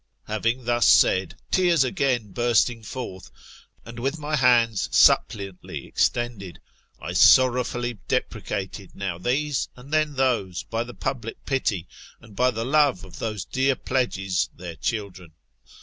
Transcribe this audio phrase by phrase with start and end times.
[0.25, 3.29] Having thus said, tears again bursting forth,
[3.85, 6.59] and with my hands suppliantly extended,
[6.99, 11.87] I sorrowfully deprecated now these and then thoise by the public pity,
[12.19, 15.33] and by the love of those dear pledges, their children.